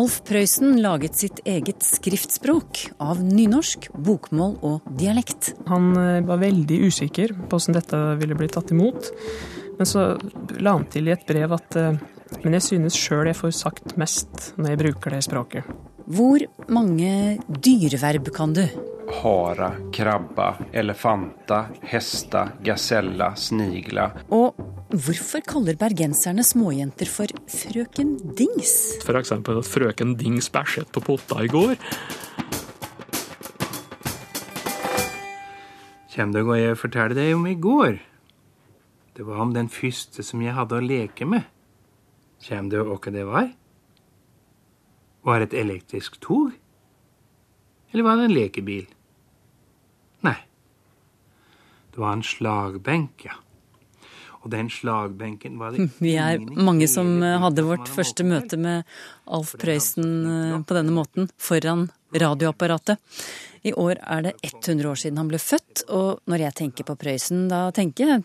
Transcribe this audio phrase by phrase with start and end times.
[0.00, 5.50] Alf Prøysen laget sitt eget skriftspråk av nynorsk, bokmål og dialekt.
[5.68, 9.10] Han eh, var veldig usikker på hvordan dette ville bli tatt imot.
[9.76, 10.06] Men så
[10.56, 12.00] la han til i et brev at eh,
[12.40, 15.66] men jeg synes sjøl jeg får sagt mest når jeg bruker det språket.
[16.10, 18.64] Hvor mange dyreverb kan du?
[19.10, 24.10] hara, krabba, elefanta, hesta, gasella, snigla.
[24.34, 24.56] Og
[24.90, 28.74] hvorfor kaller bergenserne småjenter for frøken Dings?
[29.04, 29.32] F.eks.
[29.34, 31.76] at frøken Dings bæsjet på potta i går.
[36.10, 38.00] Kjem du hva jeg fortalte deg om i går?
[39.16, 41.46] Det var om den første som jeg hadde å leke med.
[42.42, 43.50] Kjem du hva det var?
[45.26, 46.54] Var det et elektrisk tog?
[47.90, 48.86] Eller var det en lekebil?
[50.26, 50.36] Nei.
[51.90, 53.36] Det var en slagbenk, ja.
[54.40, 58.88] Og den slagbenken var det Vi er mange som hadde vårt første møte med
[59.28, 62.96] Alf Prøysen eh, på denne måten, foran radioapparatet.
[63.68, 66.96] I år er det 100 år siden han ble født, og når jeg tenker på
[66.96, 68.24] Prøysen, da tenker jeg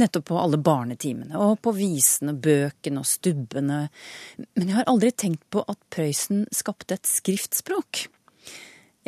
[0.00, 3.80] nettopp på alle barnetimene, og på visene, bøkene og stubbene.
[4.56, 8.06] Men jeg har aldri tenkt på at Prøysen skapte et skriftspråk.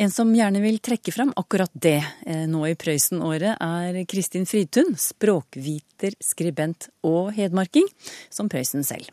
[0.01, 4.95] En som gjerne vil trekke fram akkurat det eh, nå i Prøysen-året, er Kristin Fridtun,
[4.97, 7.85] språkviter, skribent og hedmarking,
[8.33, 9.11] som Prøysen selv.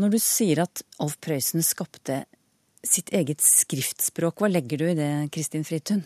[0.00, 2.24] Når du sier at Alf Prøysen skapte
[2.84, 6.04] sitt eget skriftspråk, hva legger du i det, Kristin Fridtun?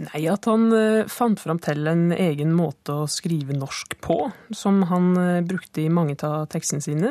[0.00, 4.16] Nei, at han eh, fant fram til en egen måte å skrive norsk på,
[4.56, 7.10] som han eh, brukte i mange av tekstene sine.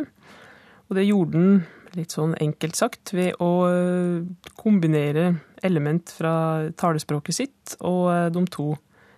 [0.90, 1.62] Og det gjorde han
[1.94, 5.28] litt sånn enkelt sagt ved å eh, kombinere
[5.62, 8.72] element fra talespråket sitt og de to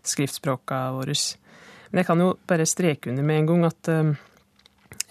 [0.04, 1.16] skriftspråka våre.
[1.94, 3.92] Men jeg kan jo bare streke under med en gang at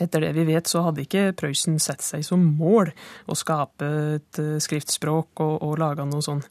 [0.02, 2.90] etter det vi vet, så hadde ikke Prøysen sett seg som mål
[3.32, 6.44] å skape et skriftspråk og, og lage noe sånn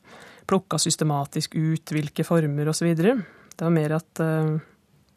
[0.52, 2.92] plukka systematisk ut hvilke former osv.
[2.92, 4.60] Det var mer at eh,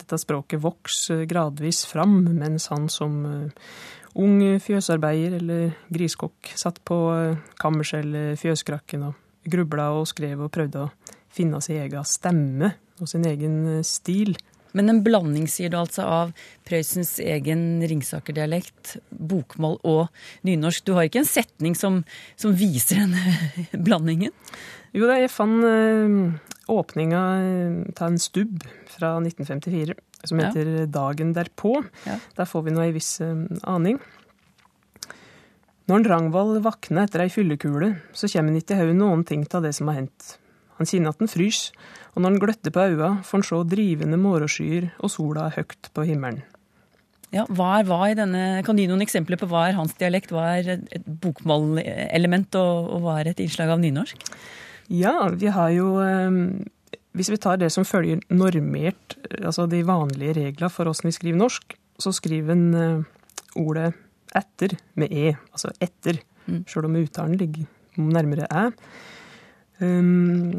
[0.01, 3.69] dette språket vokste gradvis fram mens han som eh,
[4.21, 10.53] ung fjøsarbeider eller griskokk satt på uh, kammerset eller fjøskrakken og grubla og skrev og
[10.55, 10.91] prøvde å
[11.35, 14.37] finne sin egen stemme og sin egen eh, stil.
[14.75, 16.31] Men en blanding, sier du altså, av
[16.67, 20.09] Prøysens egen Ringsaker-dialekt, bokmål og
[20.47, 20.83] nynorsk.
[20.87, 22.01] Du har ikke en setning som,
[22.39, 24.35] som viser denne blandingen?
[24.95, 26.35] Jo jeg fant uh,
[26.71, 27.21] åpninga
[27.99, 28.63] av en stubb
[28.95, 30.49] fra 1954 som Ja.
[30.49, 31.85] heter Dagen derpå.
[32.07, 32.19] Ja.
[32.39, 33.35] Der får vi nå ei viss eh,
[33.69, 33.99] aning.
[35.85, 39.45] Når en Rangvald vakner etter ei fyllekule, så kommer han ikke i hodet noen ting
[39.53, 40.39] av det som har hendt.
[40.79, 41.61] Han kjenner at han frys,
[42.15, 46.07] og når han gløtter på øya, får han se drivende morgenskyer og sola høgt på
[46.09, 46.41] himmelen.
[47.35, 49.93] Ja, hva er hva i denne, Kan du gi noen eksempler på hva er hans
[49.99, 50.31] dialekt?
[50.33, 54.25] Hva er et bokmålelement, og, og hva er et innslag av nynorsk?
[54.93, 56.31] Ja, vi har jo eh,
[57.15, 61.15] Hvis vi tar det som følger normert, eh, altså de vanlige reglene for åssen vi
[61.17, 63.05] skriver norsk, så skriver en eh,
[63.57, 63.93] ordet
[64.35, 66.59] etter med e, altså etter, Mm.
[66.69, 67.65] sjøl om uttalen ligger
[67.97, 68.67] nærmere æ.
[69.81, 70.51] Um,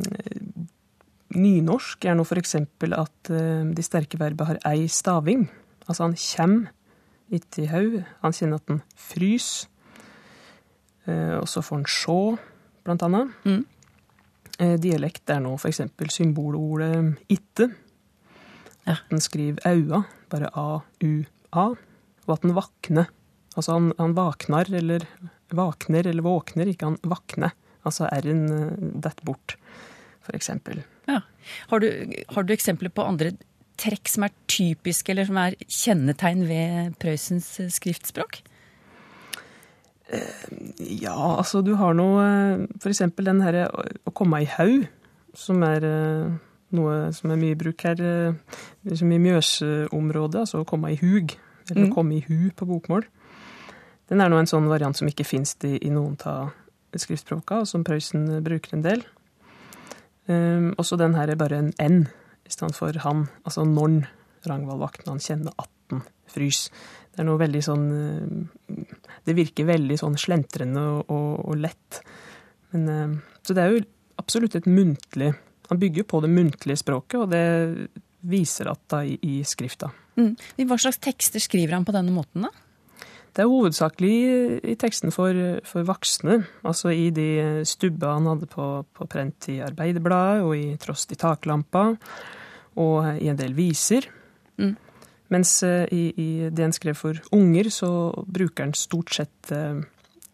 [1.35, 5.43] nynorsk er nå for eksempel at eh, de sterke verbene har ei staving.
[5.85, 6.55] Altså han kjem,
[7.29, 7.99] ikke i haug.
[8.23, 9.67] Han kjenner at han frys.
[11.05, 12.17] Og så får han sjå,
[12.81, 13.29] blant annet.
[13.45, 13.61] Mm.
[14.61, 15.81] Eh, Dialekt er nå f.eks.
[16.13, 17.69] symbolordet itte.
[18.85, 18.97] Ja.
[18.99, 21.65] At en skriver aua, bare a-u-a.
[22.25, 23.09] Og at en vakner.
[23.55, 25.05] Altså han, han vaknar eller
[25.55, 27.55] vakner eller våkner, ikke han vakner.
[27.85, 29.57] Altså r-en eh, detter bort,
[30.25, 30.51] f.eks.
[31.09, 31.21] Ja.
[31.69, 33.35] Har, du, har du eksempler på andre
[33.79, 38.39] trekk som er typiske, eller som er kjennetegn ved Prøysens skriftspråk?
[40.79, 42.81] Ja, altså du har noe F.eks.
[42.83, 44.85] for eksempel den herre å å komme i haug,
[45.35, 46.35] som er eh,
[46.77, 51.33] noe som er mye bruk her, eh, liksom i Mjøsområdet, altså å komme i hug,
[51.69, 51.91] eller Mm.
[51.91, 53.03] å komme i hu på bokmål.
[54.07, 56.51] Den er nå en sånn variant som ikke finnes i, i noen av
[56.95, 59.03] skriftspråka, og som Prøysen eh, bruker en del.
[60.27, 62.07] Um, også den her er bare en n
[62.45, 64.05] i stedet for han, altså norn.
[64.45, 65.51] Ragnvald vakten, han kjenner
[65.85, 66.03] atten
[66.33, 66.67] frys.
[67.13, 68.77] Det er noe veldig sånn eh,
[69.23, 72.01] Det virker veldig sånn slentrende og, og, og lett.
[72.73, 73.85] Men, eh, så det er jo
[74.19, 75.33] absolutt et muntlig
[75.69, 77.89] han bygger på det muntlige språket, og det
[78.25, 79.89] viser at da i, i skrifta.
[80.17, 80.35] Mm.
[80.69, 82.51] Hva slags tekster skriver han på denne måten, da?
[83.35, 84.11] Det er hovedsakelig
[84.63, 85.35] i teksten for,
[85.67, 90.69] for voksne, altså i de stubber han hadde på, på prent i Arbeiderbladet og i
[90.79, 91.89] Trost i taklampa,
[92.79, 94.07] og i en del viser.
[94.61, 94.77] Mm.
[95.33, 97.89] Mens eh, i, i det han skrev for unger, så
[98.27, 99.81] bruker han stort sett eh,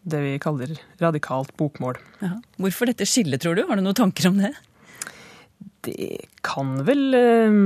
[0.02, 1.98] det vi kaller radikalt bokmål.
[2.20, 2.36] Ja.
[2.60, 3.64] Hvorfor dette skillet, tror du?
[3.68, 4.52] Har du noen tanker om det?
[5.86, 7.60] Det kan vel eh,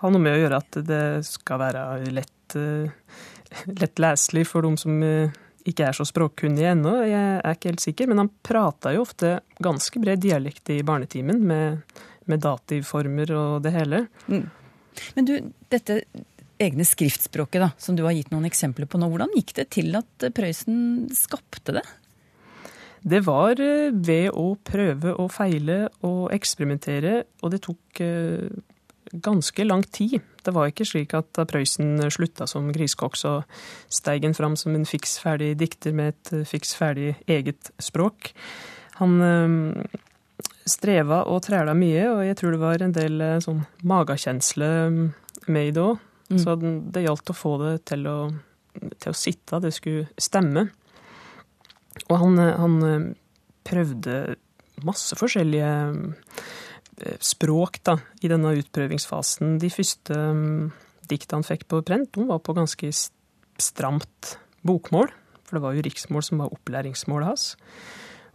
[0.00, 1.84] ha noe med å gjøre at det skal være
[2.14, 2.90] lett, eh,
[3.80, 6.94] lett leselig for de som eh, ikke er så språkkunnige ennå.
[7.06, 11.42] Jeg er ikke helt sikker, men han prata jo ofte ganske bred dialekt i barnetimen,
[11.46, 14.06] med, med dativformer og det hele.
[14.26, 15.34] Men du,
[15.70, 16.00] dette
[16.60, 19.96] egne skriftspråket da, som du har gitt noen eksempler på nå, hvordan gikk det til
[19.98, 21.86] at Prøysen skapte det?
[23.00, 28.50] Det var eh, ved å prøve og feile og eksperimentere, og det tok eh,
[29.12, 30.20] ganske lang tid.
[30.44, 33.32] Det var ikke slik at da Prøysen slutta som grisekokk, så
[33.92, 38.32] steig han fram som en fiks ferdig dikter med et eh, fiks ferdig eget språk.
[39.00, 39.98] Han eh,
[40.68, 44.70] streva og træla mye, og jeg tror det var en del eh, sånn magekjensle
[45.48, 46.06] med i det òg.
[46.38, 48.18] Så det gjaldt å få det til å,
[48.78, 50.68] til å sitte, det skulle stemme.
[52.08, 53.08] Og han, eh, han eh,
[53.66, 54.18] prøvde
[54.86, 55.72] masse forskjellige
[57.00, 59.58] eh, språk da, i denne utprøvingsfasen.
[59.60, 60.70] De første um,
[61.10, 62.92] dikta han fikk på prent, de var på ganske
[63.60, 64.36] stramt
[64.66, 65.10] bokmål.
[65.48, 67.50] For det var jo riksmål som var opplæringsmålet hans.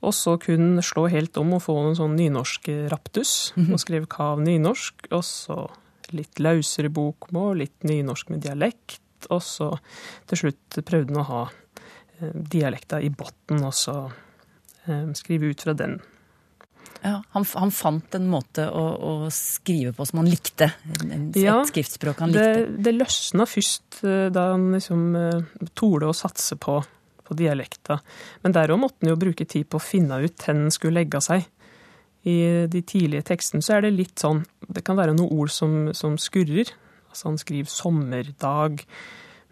[0.05, 4.41] Og så kunne slå helt om og få en sånn nynorsk raptus, og skrev kav
[4.43, 5.07] nynorsk.
[5.15, 5.61] Og så
[6.13, 9.01] litt løsere bokmål, litt nynorsk med dialekt.
[9.33, 9.71] Og så
[10.29, 11.43] til slutt prøvde han å ha
[12.19, 13.95] eh, dialekta i bunnen, og så
[14.85, 15.97] eh, skrive ut fra den.
[17.05, 20.71] Ja, han, han fant en måte å, å skrive på som han likte.
[21.01, 22.83] En, en, Ja, et skriftspråk han Det, likte.
[22.87, 25.03] det løsna først eh, da han liksom
[25.77, 26.79] torde å satse på,
[27.25, 27.99] på dialekta.
[28.45, 31.01] Men der òg måtte han jo bruke tid på å finne ut hvor han skulle
[31.01, 31.45] legge seg.
[32.25, 35.93] I de tidlige tekstene så er det litt sånn Det kan være noen ord som,
[35.93, 36.71] som skurrer.
[37.11, 38.85] Altså han skriver 'sommerdag'.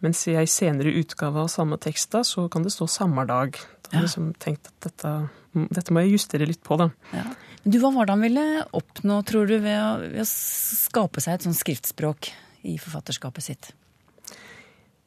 [0.03, 3.61] Mens i ei senere utgave av samme tekst da, så kan det stå 'sommerdag'.
[3.83, 6.89] Da har jeg liksom tenkt at dette, dette må jeg justere litt på, da.
[7.13, 7.23] Ja.
[7.63, 11.37] Du, Hva var det han ville oppnå, tror du, ved å, ved å skape seg
[11.37, 12.33] et sånt skriftspråk
[12.67, 13.71] i forfatterskapet sitt?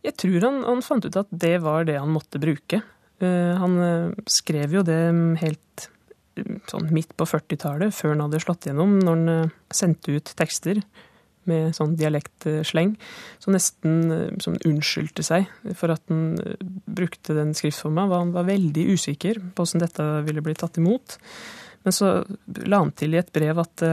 [0.07, 2.81] Jeg tror han, han fant ut at det var det han måtte bruke.
[3.19, 5.01] Eh, han eh, skrev jo det
[5.43, 5.96] helt eh,
[6.71, 10.81] sånn midt på 40-tallet, før han hadde slått gjennom, når han eh, sendte ut tekster
[11.47, 12.97] med sånn dialektsleng,
[13.43, 15.47] så nesten eh, sånn unnskyldte seg
[15.79, 18.09] for at han eh, brukte den skriftforma.
[18.15, 21.19] Han var veldig usikker på hvordan dette ville bli tatt imot.
[21.87, 22.19] Men så
[22.67, 23.85] la han til i et brev at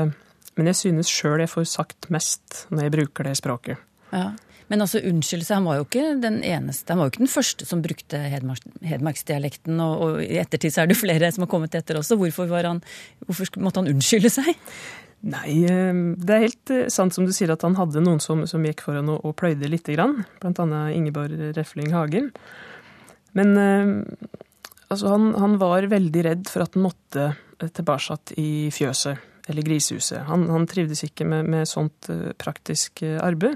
[0.54, 3.81] men jeg synes sjøl jeg får sagt mest når jeg bruker det språket.
[4.13, 4.31] Ja.
[4.71, 7.33] Men altså, unnskyld seg, han var jo ikke den eneste, han var jo ikke den
[7.33, 11.51] første som brukte hedmark, hedmarksdialekten, og, og i ettertid så er det flere som har
[11.51, 12.18] kommet etter også.
[12.19, 12.83] Hvorfor, han,
[13.27, 14.54] hvorfor måtte han unnskylde seg?
[15.24, 18.44] Nei, eh, det er helt eh, sant som du sier at han hadde noen som,
[18.50, 20.25] som gikk foran og, og pløyde lite grann.
[20.42, 22.27] Blant annet Ingeborg Refling Hagen.
[23.39, 23.94] Men eh,
[24.89, 27.30] altså, han, han var veldig redd for at han måtte
[27.63, 30.25] tilbake i fjøset, eller grisehuset.
[30.27, 32.10] Han, han trivdes ikke med, med sånt
[32.41, 33.55] praktisk arbeid.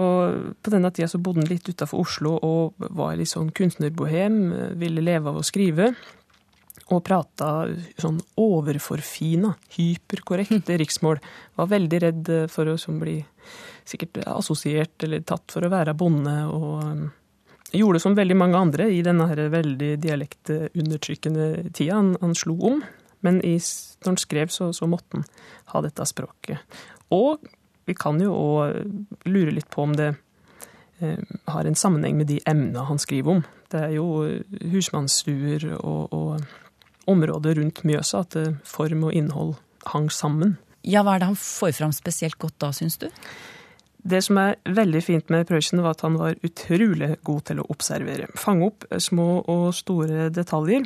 [0.00, 4.38] Og på denne tida så bodde han litt utafor Oslo og var litt sånn kunstnerbohem,
[4.80, 5.92] ville leve av å skrive.
[6.92, 7.68] Og prata
[8.02, 11.20] sånn overforfina, hyperkorrekte riksmål.
[11.56, 13.20] Var veldig redd for å som bli
[13.88, 16.34] sikkert assosiert eller tatt for å være bonde.
[16.50, 17.06] Og um,
[17.72, 22.00] gjorde som veldig mange andre i denne her veldig dialektundertrykkende tida.
[22.00, 22.82] Han, han slo om,
[23.24, 23.56] men i,
[24.02, 25.28] når han skrev, så, så måtte han
[25.72, 26.80] ha dette språket.
[27.14, 27.46] Og
[27.88, 30.14] vi kan jo òg lure litt på om det
[31.00, 33.42] eh, har en sammenheng med de emnene han skriver om.
[33.72, 39.56] Det er jo eh, husmannsstuer og, og området rundt Mjøsa at eh, form og innhold
[39.92, 40.56] hang sammen.
[40.84, 43.08] Ja, hva er det han får fram spesielt godt da, syns du?
[44.04, 47.68] Det som er veldig fint med Prøysen, var at han var utrolig god til å
[47.72, 48.28] observere.
[48.36, 50.84] Fange opp små og store detaljer,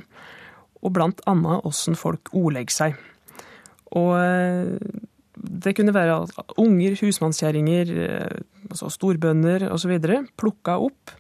[0.79, 3.01] og blant annet åssen folk ordlegger seg.
[3.99, 4.77] Og eh,
[5.39, 6.21] det kunne være
[6.61, 9.95] unger, husmannskjerringer, eh, altså storbønder osv.
[10.37, 11.17] plukka opp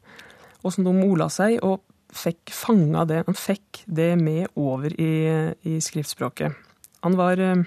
[0.64, 1.82] og som de ola seg, og
[2.14, 3.22] fikk fanga det.
[3.28, 5.12] Han fikk det med over i,
[5.68, 6.56] i skriftspråket.
[7.06, 7.62] Han var eh,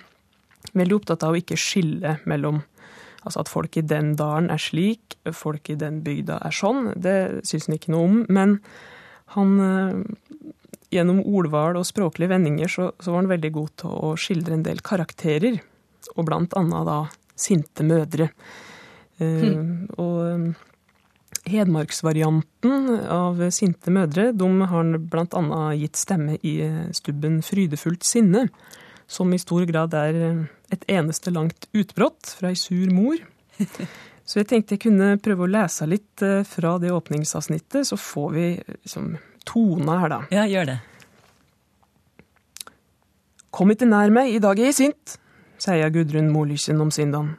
[0.77, 2.65] veldig opptatt av å ikke skille mellom
[3.22, 6.88] Altså at folk i den dalen er slik, folk i den bygda er sånn.
[6.98, 8.15] Det syns han ikke noe om.
[8.34, 8.55] Men
[9.36, 10.00] han eh,
[10.91, 14.65] Gjennom ordvalg og språklige vendinger så, så var han veldig god til å skildre en
[14.65, 15.62] del karakterer.
[16.15, 17.00] Og blant annet da
[17.39, 18.29] sinte mødre.
[19.22, 19.88] Hmm.
[20.01, 20.53] Og
[21.50, 26.55] Hedmarksvarianten av Sinte mødre de har blant annet gitt stemme i
[26.96, 28.48] stubben Frydefullt sinne,
[29.10, 30.20] som i stor grad er
[30.72, 33.20] et eneste langt utbrott fra ei sur mor.
[34.25, 38.46] Så jeg tenkte jeg kunne prøve å lese litt fra det åpningsavsnittet, så får vi
[38.86, 39.10] liksom
[39.50, 40.20] tona her, da.
[40.31, 40.77] Ja, gjør det.
[43.51, 45.17] Kom ikke nær meg, i dag er jeg sint,
[45.62, 47.36] sier Gudrun Molysen om sindan.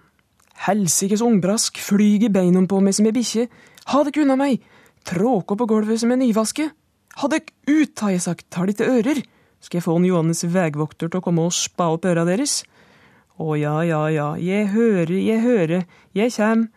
[0.66, 3.48] Helsikes ungbrask flyg i beina på meg som ei bikkje.
[3.90, 4.62] Ha dere unna meg!
[5.02, 6.68] Tråka på gulvet som en nyvaske.
[7.18, 9.22] Ha dere ut, har jeg sagt, tar de til ører.
[9.62, 12.62] Skal jeg få en Johannes vegvokter til å komme og spa opp øra deres?
[13.42, 16.68] Å ja, ja, ja, jeg hører, jeg hører, jeg kjem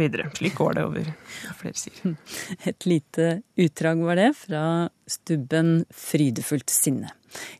[0.00, 0.30] videre.
[0.34, 1.12] Slik går det over
[1.58, 2.16] flere sider.
[2.68, 4.64] Et lite utdrag var det fra
[5.08, 7.12] stubben Frydefullt sinne.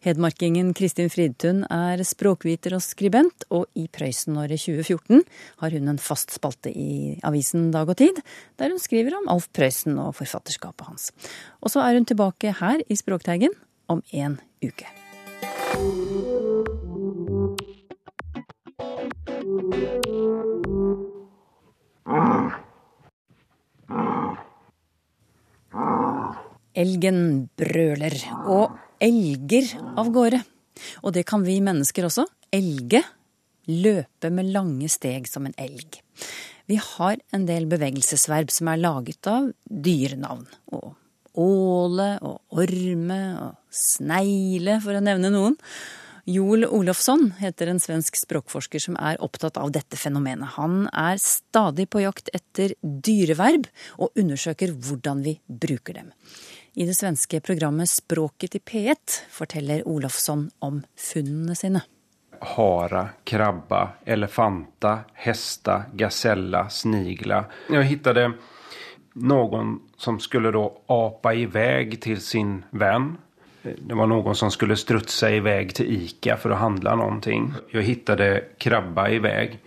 [0.04, 5.22] Hedmarkingen Kristin Fridtun er språkviter og skribent, og i Prøysen-året 2014
[5.62, 8.22] har hun en fast spalte i avisen Dag og Tid,
[8.58, 11.10] der hun skriver om Alf Prøysen og forfatterskapet hans.
[11.60, 13.54] Og så er hun tilbake her i Språkteigen
[13.88, 14.88] om en uke.
[26.78, 28.14] Elgen brøler,
[28.46, 30.42] og elger av gårde.
[31.02, 32.26] Og det kan vi mennesker også.
[32.54, 33.02] Elge.
[33.68, 35.98] Løpe med lange steg som en elg.
[36.68, 40.46] Vi har en del bevegelsesverb som er laget av dyrenavn.
[40.76, 40.94] Og
[41.38, 45.58] åle og orme og snegle, for å nevne noen.
[46.28, 50.58] Joel Olofsson heter en svensk språkforsker som er opptatt av dette fenomenet.
[50.58, 53.64] Han er stadig på jakt etter dyreverb,
[53.96, 56.12] og undersøker hvordan vi bruker dem.
[56.78, 58.96] I det svenske programmet Språket i P1
[59.30, 61.80] forteller Olofsson om funnene sine.
[62.40, 67.40] Hara, krabba, elefanta, hesta, gasella, snigla.
[67.66, 68.30] Jeg fant
[69.26, 70.68] noen som skulle da
[71.34, 73.16] i vei til sin venn
[73.62, 77.18] det var noen som skulle strutse i vei til Ica for å handle noe.
[77.74, 78.30] Jeg fant
[78.62, 79.58] krabba i vei.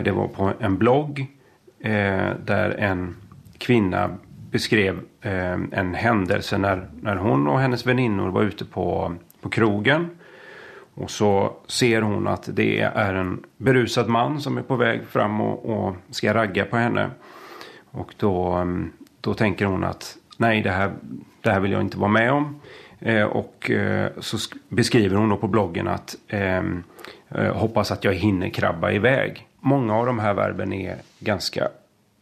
[0.00, 3.10] det var på en blogg eh, der en
[3.60, 4.08] kvinne
[4.56, 8.86] beskrev eh, en hendelse når, när hun og hennes väninnor var ute på,
[9.40, 10.10] på krogen.
[10.96, 11.30] Og så
[11.68, 16.14] ser hun at det er en berusad man som er på vei fram og, och
[16.16, 17.10] skal ragge på henne.
[17.96, 20.96] Og da tenker hun at nei, det her,
[21.42, 22.48] det här vil jeg ikke være med om.
[23.00, 26.84] Eh, och eh, så beskriver hon då på bloggen att ehm,
[27.28, 29.46] eh, hoppas att jag hinner krabba iväg.
[29.60, 31.68] Många av de här verben är ganska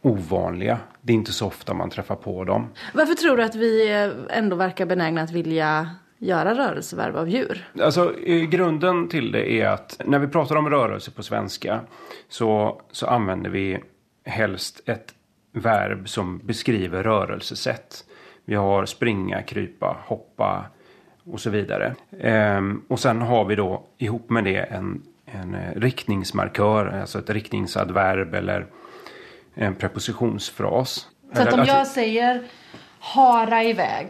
[0.01, 0.77] ovanliga.
[1.05, 2.67] Det är inte så ofta man träffar på dem.
[2.93, 3.91] Varför tror du att vi
[4.29, 7.69] ändå verkar benägna att vilja göra rörelsevärv av djur?
[7.81, 8.13] Alltså,
[8.49, 11.79] grunden till det är att när vi pratar om rörelse på svenska
[12.29, 13.79] så, så använder vi
[14.25, 15.13] helst ett
[15.51, 18.05] verb som beskriver rörelsesätt.
[18.45, 20.65] Vi har springa, krypa, hoppa
[21.23, 21.95] och så vidare.
[22.19, 27.29] Ehm, och sen har vi då ihop med det en, en eh, riktningsmarkör, alltså ett
[27.29, 28.67] riktningsadverb eller
[29.55, 31.07] en prepositionsfras.
[31.33, 32.43] Så om jeg jag säger
[32.99, 34.07] hara iväg,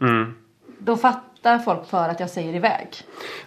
[0.00, 0.34] mm.
[0.78, 2.88] då fattar folk för att jag säger iväg?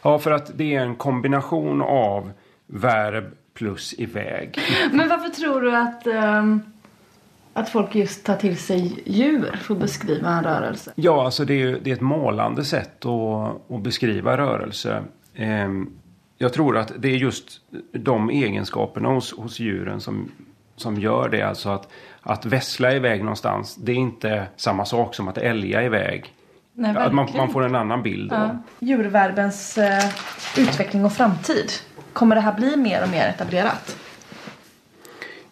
[0.02, 2.32] Ja, för att det är en kombination av
[2.68, 4.60] verb plus iväg.
[4.92, 6.64] Men varför tror du att um
[7.58, 10.94] att folk just tar till sig djur för att beskriva en rörelse?
[10.96, 15.04] Ja, alltså det är, det är ett målande sätt att, att beskriva rörelse.
[15.40, 15.94] Um,
[16.38, 17.62] jag tror att det är just
[17.92, 20.32] de egenskaperna hos, hos djuren som,
[20.78, 21.42] som gör det.
[21.42, 21.88] Alltså att,
[22.22, 26.34] att vässla iväg någonstans, det är inte samma sak som att älga iväg.
[26.74, 28.32] Nej, att man, man, får en annan bild.
[28.32, 28.44] Ja.
[28.44, 28.58] Av.
[28.80, 30.04] Djurverbens eh,
[30.58, 31.72] utveckling och framtid.
[32.14, 33.98] Kommer det här bli mer och mer etablerat?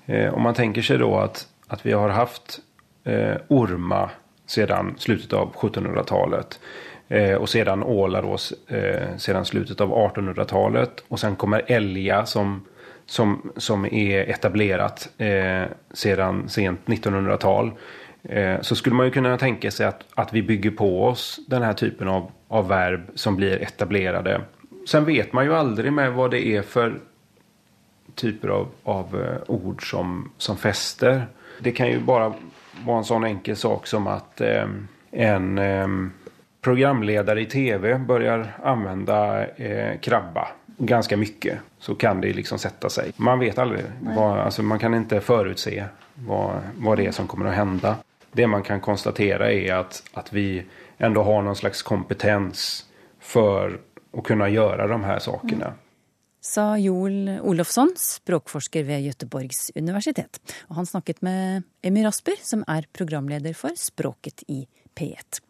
[0.05, 2.59] Eh, om man tänker sig då att att vi har haft
[3.03, 4.09] eh, orma
[4.45, 6.59] sedan slutet av 1700-talet.
[7.07, 8.37] Eh, och sedan ålar då,
[8.75, 11.03] eh, sedan slutet av 1800-talet.
[11.07, 12.65] Och sen kommer älga som,
[13.05, 17.71] som, som är etablerat eh, sedan sent 1900-tal.
[18.23, 21.61] Eh, så skulle man ju kunna tänka sig att, att vi bygger på oss den
[21.61, 24.41] här typen av, av verb som blir etablerade.
[24.87, 26.99] Sen vet man ju aldrig med vad det är för
[28.15, 31.27] typer av, av eh, ord som, som fäster.
[31.59, 32.33] Det kan ju bara
[32.85, 34.67] vara en sån enkel sak som att eh,
[35.11, 35.87] en eh,
[36.61, 40.47] programledare i tv börjar använda eh, krabba
[40.77, 43.11] ganska mycket så kan det liksom sätta sig.
[43.15, 43.85] Man vet aldrig.
[44.01, 47.95] Vad, alltså man kan inte förutse vad, vad det är som kommer att hända.
[48.31, 50.65] Det man kan konstatera är att, att vi
[50.97, 52.85] ändå har någon slags kompetens
[53.19, 53.79] för
[54.17, 55.65] att kunna göra de här sakerna.
[55.65, 55.77] Mm.
[56.45, 60.39] sa Joel Olofsson, språkforsker ved Göteborgs universitet.
[60.69, 65.41] Og han snakket med Emmy Rasper, som er programleder for Språket i P1.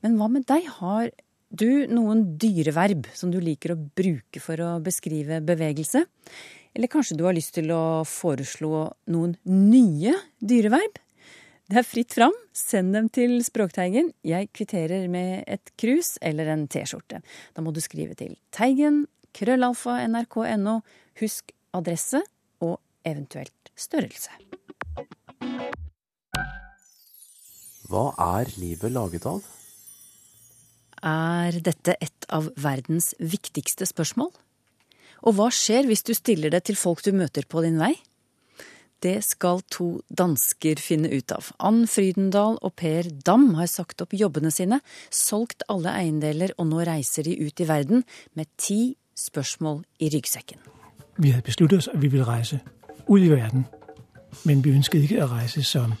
[0.00, 1.10] Men hva med deg, har
[1.48, 6.04] du noen dyreverb som du liker å bruke for å beskrive bevegelse?
[6.76, 11.00] Eller kanskje du har lyst til å foreslå noen nye dyreverb?
[11.68, 12.32] Det er fritt fram.
[12.56, 14.12] Send dem til Språkteigen.
[14.24, 17.20] Jeg kvitterer med et krus eller en T-skjorte.
[17.52, 19.02] Da må du skrive til Teigen,
[19.36, 20.78] krøllalfa, nrk.no.
[21.20, 22.22] Husk adresse
[22.64, 24.32] og eventuelt størrelse.
[27.88, 29.44] Hva er livet laget av?
[31.02, 34.30] Er dette et av verdens viktigste spørsmål?
[35.26, 37.94] Og hva skjer hvis du stiller det til folk du møter på din vei?
[39.02, 41.52] Det skal to dansker finne ut av.
[41.62, 46.82] Ann Frydendal og Per Dam har sagt opp jobbene sine, solgt alle eiendeler, og nå
[46.86, 48.02] reiser de ut i verden
[48.34, 50.58] med ti spørsmål i ryggsekken.
[51.18, 52.58] Vi hadde besluttet oss at vi ville reise
[53.06, 53.66] ut i verden,
[54.44, 55.94] men vi ønsket ikke å reise som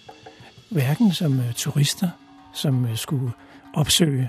[0.74, 2.10] verken som øh, turister,
[2.54, 3.30] som øh, skulle
[3.74, 4.28] oppsøke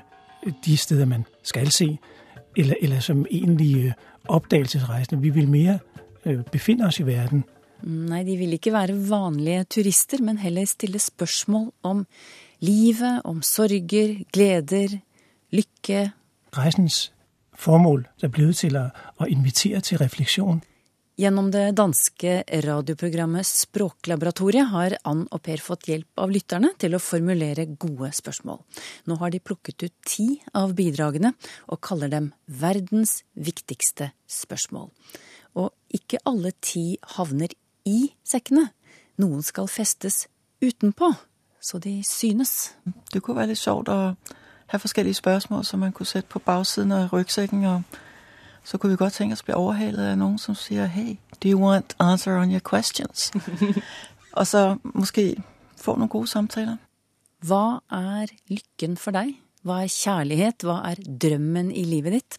[0.66, 1.98] de steder man skal se,
[2.58, 3.94] eller, eller som egentlige
[4.28, 5.22] oppdagelsesreisende.
[5.22, 5.78] Vi vil mer
[6.26, 7.44] øh, befinne oss i verden.
[7.84, 12.06] Nei, de vil ikke være vanlige turister, men heller stille spørsmål om
[12.60, 14.98] livet, om sorger, gleder,
[15.52, 16.12] lykke.
[16.58, 17.14] Reisens
[17.56, 20.62] formål er blevet til å invitere til refleksjon.
[21.20, 27.02] Gjennom det danske radioprogrammet Språklaboratoriet har Ann og Per fått hjelp av lytterne til å
[27.04, 28.62] formulere gode spørsmål.
[29.04, 31.34] Nå har de plukket ut ti av bidragene
[31.68, 34.88] og kaller dem verdens viktigste spørsmål.
[35.60, 37.52] Og ikke alle ti havner
[37.84, 38.70] i sekkene.
[39.20, 40.30] Noen skal festes
[40.64, 41.12] utenpå,
[41.60, 42.78] så de synes.
[43.12, 44.04] Det kunne være litt sjovt å
[44.72, 47.68] ha forskjellige spørsmål som man kunne sette på bagsiden av ryggsekken.
[47.68, 48.06] og
[48.64, 51.50] så kunne vi godt tenke oss å bli overhalet av noen som sier Hey, do
[51.50, 53.32] you want answer on your questions?
[54.40, 55.34] og så måske
[55.80, 56.78] få noen gode samtaler.
[57.46, 59.38] Hva er lykken for deg?
[59.68, 60.64] Hva er kjærlighet?
[60.64, 62.38] Hva er drømmen i livet ditt?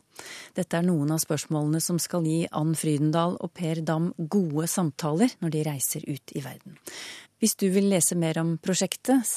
[0.56, 5.33] Dette er noen av spørsmålene som skal gi Ann Frydendal og Per Dam gode samtaler
[5.40, 6.78] når de reiser ut i verden.
[7.40, 9.28] Hvis du vil lese mer om prosjektet,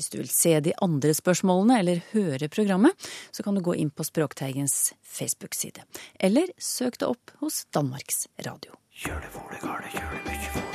[0.00, 2.96] hvis du vil se de andre spørsmålene eller høre programmet,
[3.30, 5.84] så kan du gå inn på Språkteigens Facebook-side.
[6.16, 8.80] Eller søk det opp hos Danmarks Radio.
[9.04, 10.69] Gjør det foregale, gjør det mye, foregale,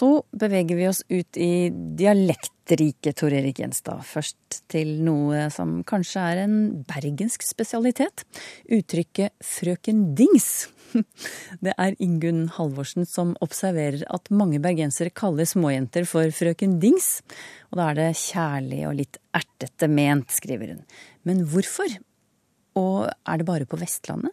[0.00, 4.00] så beveger vi oss ut i dialektriket, Tor Erik Gjenstad.
[4.06, 6.54] Først til noe som kanskje er en
[6.88, 8.24] bergensk spesialitet.
[8.72, 10.70] Uttrykket frøken Dings.
[11.64, 17.18] Det er Ingunn Halvorsen som observerer at mange bergensere kaller småjenter for frøken Dings.
[17.70, 20.82] Og da er det kjærlig og litt ertete ment, skriver hun.
[21.28, 21.92] Men hvorfor?
[22.80, 24.32] Og er det bare på Vestlandet?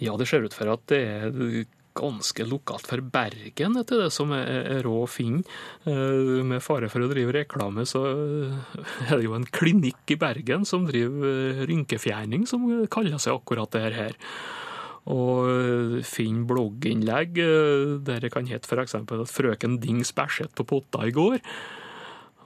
[0.00, 1.34] Ja, det ser ut for at det er
[1.96, 5.42] ganske lokalt for Bergen, etter det som er, rå finn.
[5.88, 8.04] Eh, Med fare for å drive reklame, så
[9.08, 13.92] er det jo en klinikk i Bergen som driver rynkefjerning, som kaller seg akkurat det
[13.96, 14.16] her.
[15.10, 18.98] Og finn blogginnlegg eh, der det kan hete f.eks.
[19.00, 21.40] at frøken Dings bæsjet på potta i går.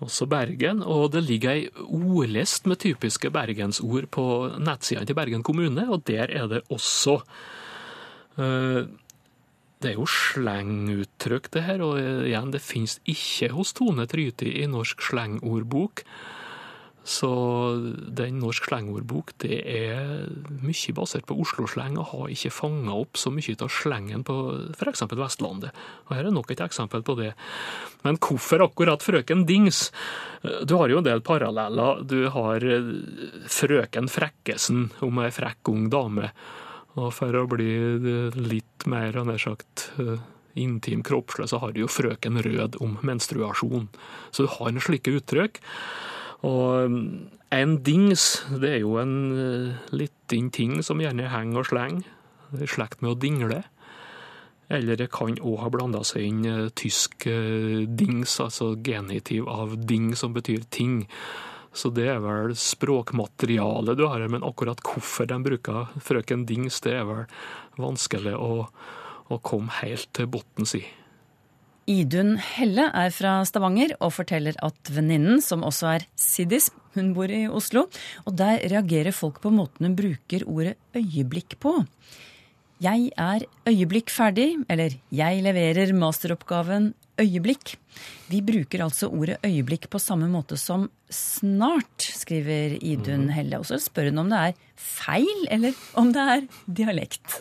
[0.04, 0.82] Også Bergen.
[0.82, 4.24] Og det ligger ei ordlist med typiske bergensord på
[4.58, 7.20] nettsidene til Bergen kommune, og der er det også.
[8.38, 8.82] Eh,
[9.82, 14.68] Det er jo slenguttrykk, det her, og igjen, det finnes ikke hos Tone Tryti i
[14.70, 16.04] Norsk slengordbok.
[17.04, 17.28] Så
[18.16, 20.22] den norsk slengordbok det er
[20.64, 24.36] mye basert på Oslo-sleng og har ikke fanga opp så mye av slengen på
[24.72, 25.04] f.eks.
[25.12, 25.76] Vestlandet.
[26.08, 27.34] Og Her er nok et eksempel på det.
[28.08, 29.90] Men hvorfor akkurat frøken Dings?
[30.64, 32.00] Du har jo en del paralleller.
[32.08, 32.64] Du har
[33.52, 36.32] frøken Frekkesen om ei frekk ung dame.
[36.94, 37.72] Og for å bli
[38.38, 39.88] litt mer nær sagt
[40.54, 43.88] intim kroppslig, så har du jo frøken Rød om menstruasjon.
[44.30, 45.58] Så du har en slike uttrykk.
[46.46, 46.98] Og
[47.54, 49.14] en dings, det er jo en
[49.94, 52.10] liten ting som gjerne henger og slenger.
[52.54, 53.62] Er i slekt med å dingle.
[54.72, 60.36] Eller det kan òg ha blanda seg inn tysk dings, altså genitiv av ding, som
[60.36, 61.02] betyr ting.
[61.74, 66.78] Så det er vel språkmaterialet du har her, men akkurat hvorfor de bruker frøken Dings,
[66.84, 67.24] det er vel
[67.82, 68.68] vanskelig å,
[69.26, 70.84] å komme helt til bunns i.
[71.90, 77.28] Idun Helle er fra Stavanger og forteller at venninnen, som også er siddis, hun bor
[77.28, 77.88] i Oslo,
[78.24, 81.74] og der reagerer folk på måten hun bruker ordet øyeblikk på.
[82.82, 87.74] Jeg er øyeblikk ferdig, eller jeg leverer masteroppgaven øyeblikk.
[88.30, 93.60] Vi bruker altså ordet øyeblikk på samme måte som snart, skriver Idun Helle.
[93.60, 96.46] Og så spør hun om det er feil, eller om det er
[96.80, 97.40] dialekt.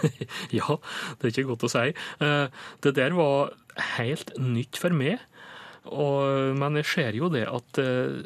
[0.58, 0.76] ja,
[1.20, 1.86] det er ikke godt å si.
[2.24, 2.46] Eh,
[2.80, 3.52] Det der var
[3.98, 5.20] helt nytt for meg.
[5.90, 8.20] Og, men jeg ser jo det at eh,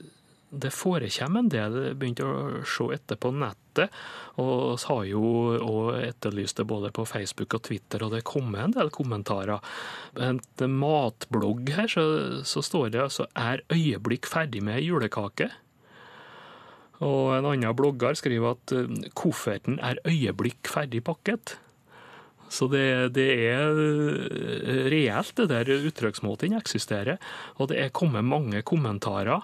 [0.55, 1.81] det forekommer en del.
[1.91, 3.33] Jeg begynte å se etter på
[3.75, 3.91] nettet,
[4.37, 8.91] og har jo etterlyst det både på Facebook og Twitter, og det kommer en del
[8.91, 9.61] kommentarer.
[10.19, 15.51] En matblogg her, så, så står det altså 'Er øyeblikk ferdig med julekake'?
[17.01, 21.59] Og en annen blogger skriver at eh, kofferten er øyeblikk ferdig pakket.
[22.49, 27.19] Så det, det er eh, reelt, det der uttrykksmåten eksisterer.
[27.59, 29.43] Og det er kommet mange kommentarer.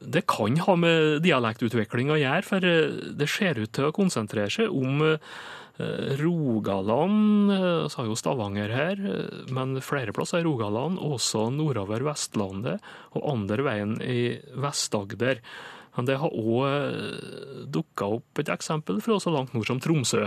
[0.00, 4.52] Det kan ha med dialektutvikling å gjøre, for eh, det ser ut til å konsentrere
[4.52, 9.02] seg om eh, Rogaland, eh, så har jo Stavanger her,
[9.52, 12.84] men flere plasser i Rogaland, også nordover Vestlandet
[13.16, 15.42] og andre veien i Vest-Agder.
[15.96, 20.26] Men det har òg dukka opp et eksempel fra så langt nord som Tromsø.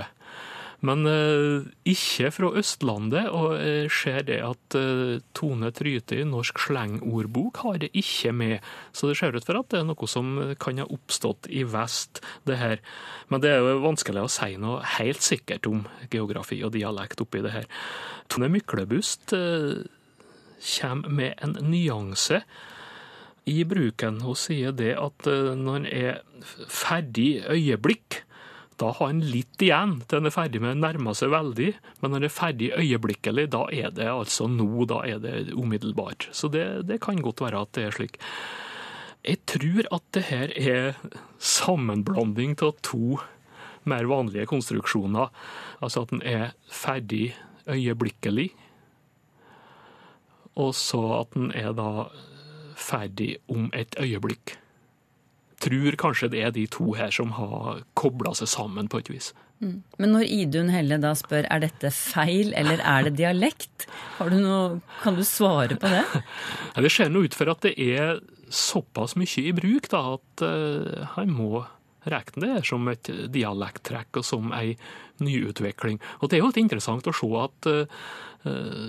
[0.85, 6.61] Men eh, ikke fra Østlandet, og jeg ser det at eh, Tone Tryte i Norsk
[6.63, 8.69] slengordbok har det ikke med.
[8.95, 12.23] Så det ser ut for at det er noe som kan ha oppstått i vest,
[12.47, 12.79] det her.
[13.27, 17.43] Men det er jo vanskelig å si noe helt sikkert om geografi og dialekt oppi
[17.43, 17.69] det her.
[18.31, 19.83] Tone Myklebust eh,
[20.79, 22.43] kommer med en nyanse
[23.49, 24.21] i bruken.
[24.23, 26.23] Hun sier det at eh, når en er
[26.71, 28.23] ferdig øyeblikk,
[28.79, 32.13] da har en litt igjen til en er ferdig med å nærme seg veldig, men
[32.13, 36.29] når en er ferdig øyeblikkelig, da er det altså nå, da er det umiddelbart.
[36.35, 38.19] Så det, det kan godt være at det er slik.
[39.27, 41.01] Jeg tror at det her er
[41.43, 43.19] sammenblanding av to
[43.89, 45.27] mer vanlige konstruksjoner.
[45.83, 47.33] Altså at en er ferdig
[47.69, 48.49] øyeblikkelig,
[50.59, 52.07] og så at en er da
[52.79, 54.55] ferdig om et øyeblikk.
[55.59, 59.31] Tror kanskje det er de to her som har kobla seg sammen på et vis.
[59.59, 59.81] Mm.
[59.99, 64.37] Men når Idun Helle da spør er dette feil eller er det dialekt, har du
[64.39, 66.05] noe, kan du svare på det?
[66.75, 70.45] Ja, Det ser noe ut for at det er såpass mye i bruk da, at
[70.45, 71.65] uh, han må
[72.07, 74.75] regne det som et dialekttrekk og som ei
[75.23, 75.99] nyutvikling.
[76.21, 78.05] Og det er jo litt interessant å se at uh,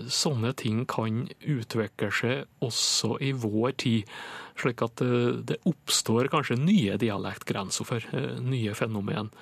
[0.06, 4.14] sånne ting kan utvikle seg også i vår tid.
[4.60, 9.32] Slik at uh, det oppstår kanskje nye dialektgrenser for uh, nye fenomen.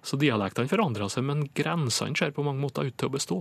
[0.00, 3.40] Så dialektene forandrer seg, men grensene ser på mange måter ut til å bestå.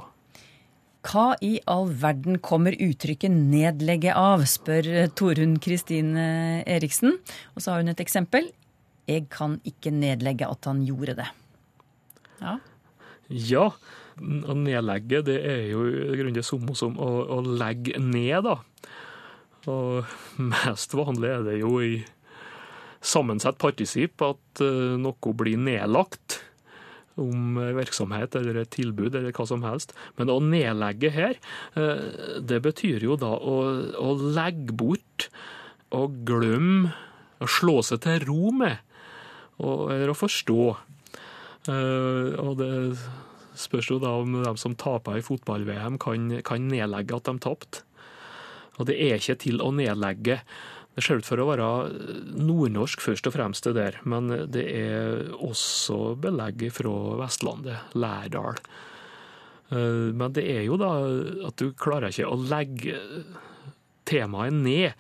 [1.08, 7.16] Hva i all verden kommer uttrykket 'nedlegge' av, spør Torunn Kristine Eriksen.
[7.56, 8.52] Og så har hun et eksempel.
[9.10, 11.30] Jeg kan ikke nedlegge at han gjorde det.
[12.40, 12.60] Ja.
[13.30, 13.66] Ja,
[14.20, 18.58] å nedlegge det er jo i grunnen det samme som å, å legge ned, da.
[19.70, 20.10] Og
[20.54, 22.00] mest vanlig er det jo i
[23.00, 26.42] sammensett partisip at uh, noe blir nedlagt
[27.20, 29.94] om virksomhet eller et tilbud eller hva som helst.
[30.20, 31.40] Men å nedlegge her,
[31.78, 33.58] uh, det betyr jo da å,
[34.00, 35.30] å legge bort
[35.96, 36.94] og glemme,
[37.40, 38.84] å slå seg til ro med,
[39.60, 40.64] og, eller å forstå.
[41.70, 42.72] Uh, og det
[43.60, 47.86] spørs jo da om de som taper i fotball-VM, kan, kan nedlegge at de tapte.
[48.80, 50.40] Og det er ikke til å nedlegge.
[50.96, 51.68] Det ser ut for å være
[52.40, 54.00] nordnorsk først og fremst, det der.
[54.08, 58.60] Men det er også belegg fra Vestlandet, Lærdal.
[59.70, 60.94] Men det er jo da
[61.50, 62.98] at du klarer ikke å legge
[64.10, 64.96] temaet ned.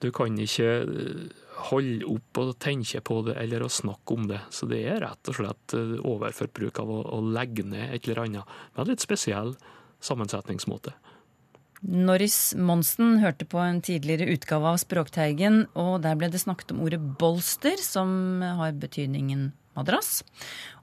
[0.00, 0.70] Du kan ikke
[1.68, 4.40] holde opp og tenke på det eller å snakke om det.
[4.54, 8.58] Så det er rett og slett overforbruk av å legge ned et eller annet.
[8.74, 9.54] Med en litt spesiell
[10.00, 10.94] sammensetningsmåte.
[11.80, 16.82] Norris Monsen hørte på en tidligere utgave av Språkteigen, og der ble det snakket om
[16.84, 20.20] ordet bolster, som har betydningen madrass.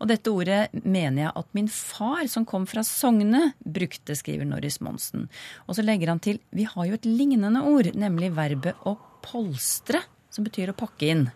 [0.02, 4.80] Og dette ordet mener jeg at min far, som kom fra Sogne, brukte, skriver Norris
[4.82, 5.28] Monsen.
[5.68, 10.02] Og så legger han til vi har jo et lignende ord, nemlig verbet å polstre,
[10.38, 11.28] som betyr å pakke inn.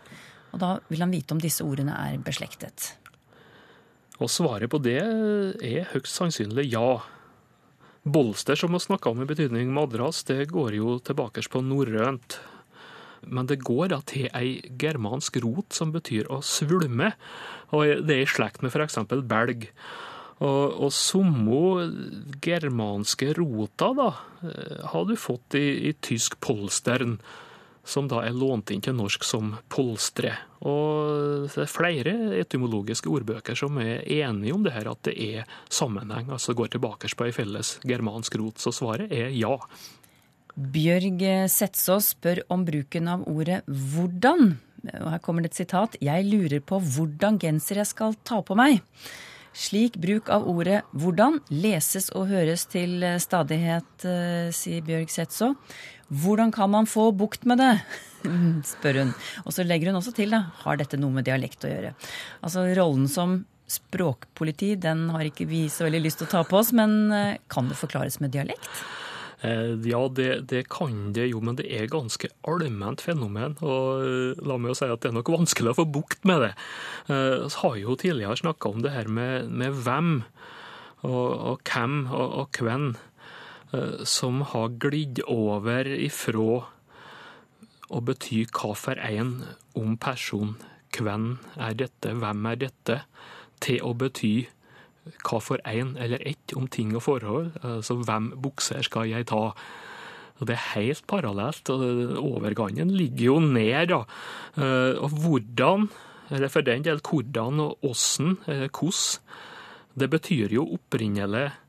[0.52, 2.92] Og da vil han vite om disse ordene er beslektet.
[4.22, 7.00] Og svaret på det er høyst sannsynlig ja.
[8.02, 12.38] Bolster, som vi snakka om i betydning madrass, det går jo tilbake på norrønt.
[13.22, 17.12] Men det går da til ei germansk rot som betyr å svulme,
[17.70, 18.98] og det er i slekt med f.eks.
[19.30, 19.68] belg.
[20.42, 21.86] Og, og somme
[22.42, 24.08] germanske rota da,
[24.90, 27.20] har du fått i, i tysk polstern,
[27.84, 30.36] som da er lånt inn til norsk som polstre.
[30.62, 35.56] Og det er flere etymologiske ordbøker som er enige om det her, at det er
[35.72, 38.62] sammenheng, altså går tilbake på ei felles germansk rot.
[38.62, 39.56] Så svaret er ja.
[40.52, 44.56] Bjørg Setsaas spør om bruken av ordet 'hvordan'.
[45.00, 45.96] Og her kommer det et sitat.
[46.00, 48.82] 'Jeg lurer på hvordan genser jeg skal ta på meg'.
[49.52, 55.56] Slik bruk av ordet 'hvordan' leses og høres til stadighet, eh, sier Bjørg Setså.
[56.12, 57.74] Hvordan kan man få bukt med det?
[58.72, 59.14] spør hun.
[59.46, 61.94] Og så legger hun også til, da, har dette noe med dialekt å gjøre?
[62.44, 63.40] Altså rollen som
[63.72, 67.38] språkpoliti, den har ikke vi så veldig lyst til å ta på oss, men eh,
[67.52, 68.68] kan det forklares med dialekt?
[69.42, 73.56] Eh, ja, det, det, kan det jo, men det er ganske allment fenomen.
[73.64, 76.44] Og eh, la meg jo si at det er nok vanskelig å få bukt med
[76.44, 76.52] det.
[77.08, 80.18] Vi har jo tidligere snakka om det her med, med hvem
[81.02, 82.92] og, og, hvem og, og hvem
[84.04, 86.58] som har glidd over ifra
[87.92, 89.30] å bety hva for en
[89.78, 90.56] om person.
[90.92, 92.98] Hvem er dette, hvem er dette?
[93.62, 94.34] til å bety
[95.26, 97.50] hva for en eller ett om ting og forhold.
[97.62, 99.50] Altså hvem bukser skal jeg ta?
[100.40, 103.88] Og Det er helt parallelt, og overgangen ligger jo ned.
[103.88, 104.04] da.
[104.56, 105.88] Eh, og hvordan,
[106.30, 109.20] eller for den del hvordan og åssen, hvordan,
[109.94, 111.61] det betyr jo opprinnelig eh,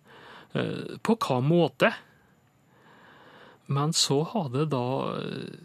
[0.54, 1.94] på hva måte.
[3.66, 4.86] Men så har det da
[5.18, 5.56] eh,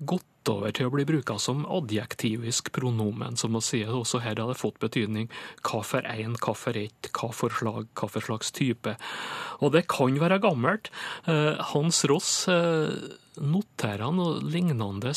[0.00, 4.52] gått over til å bli bruka som adjektivisk pronomen, som å si også her har
[4.52, 5.26] det fått betydning
[5.66, 8.94] hva for én, hva for ett, hva for slag, hva for slags type.
[9.58, 10.92] Og det kan være gammelt.
[11.26, 15.12] Eh, Hans Ross noterer noterer noe lignende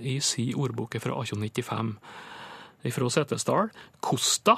[0.00, 1.90] i si ordbok fra 1895
[2.94, 3.68] fra Setesdal.
[4.04, 4.56] Kosta,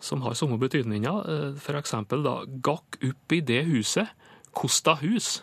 [0.00, 1.94] som har samme betydninger, eh, f.eks.
[2.10, 2.34] da
[2.64, 4.08] gakk opp i det huset,
[4.56, 5.38] kosta hus.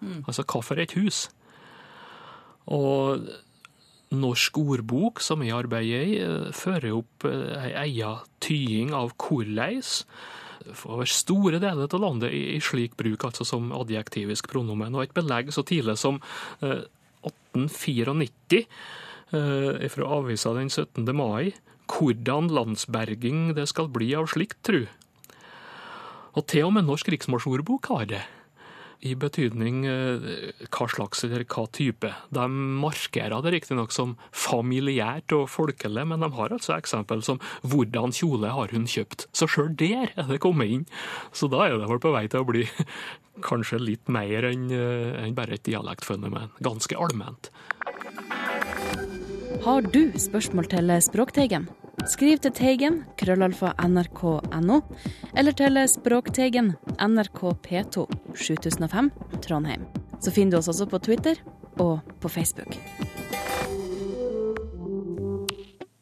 [0.00, 0.24] Mm.
[0.26, 1.28] Altså for et hus.
[2.66, 3.28] Og
[4.10, 10.04] Norsk ordbok, som jeg arbeider i, eh, fører opp eh, ei eia tying av korleis
[10.84, 14.94] over store deler av landet i slik bruk, altså som adjektivisk pronomen.
[14.94, 16.20] Og et belegg så tidlig som
[16.60, 18.66] 1894
[19.32, 21.14] eh, fra avisa den 17.
[21.14, 21.54] mai
[21.90, 24.84] hvordan landsberging det skal bli av slikt, tru.
[26.38, 28.22] Og til og med Norsk riksmarsjordbok har det
[29.00, 30.24] i betydning eh,
[30.68, 32.10] hva slags eller hva type.
[32.34, 32.46] De
[32.82, 38.52] markerer det riktignok som familiært og folkelig, men de har altså eksempel som 'hvordan kjole
[38.52, 39.26] har hun kjøpt'.
[39.32, 40.86] Så sjøl der er det kommet inn.
[41.32, 42.68] Så da er det vel på vei til å bli
[43.48, 46.52] kanskje litt mer enn eh, en bare et dialektfenomen.
[46.60, 47.50] Ganske allment.
[49.64, 51.68] Har du spørsmål til Språkteigen?
[52.08, 54.78] Skriv til Teigen, krøllalfa nrk.no,
[55.36, 59.10] eller til Språkteigen, NRK P2, 7005,
[59.44, 59.84] Trondheim.
[60.20, 61.40] Så finner du oss også på Twitter
[61.80, 62.76] og på Facebook.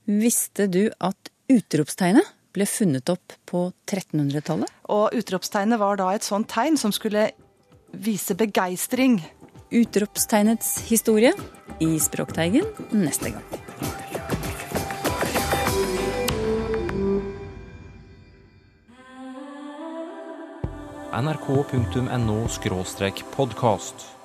[0.08, 4.70] Visste du at utropstegnet ble funnet opp på 1300-tallet?
[4.94, 7.28] Og utropstegnet var da et sånt tegn som skulle
[7.92, 9.18] vise begeistring.
[9.74, 11.34] Utropstegnets historie
[11.84, 13.67] i Språkteigen neste gang.
[21.12, 22.48] nrk.no
[23.24, 24.17] podkast.